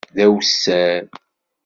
D 0.15 0.19
awessar. 0.25 1.01